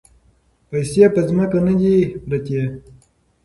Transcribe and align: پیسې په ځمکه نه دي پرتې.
پیسې 0.69 1.03
په 1.13 1.21
ځمکه 1.27 1.59
نه 1.67 1.73
دي 1.79 1.95
پرتې. 2.25 2.61